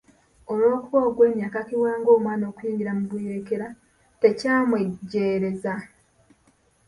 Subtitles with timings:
[0.51, 3.67] Olw'okuba Ongwen yakakibwa ng'omwana okuyingira mu buyeekera,
[4.21, 5.73] tekyamwejjeereza.